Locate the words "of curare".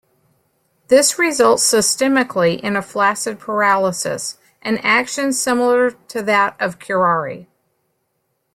6.59-7.45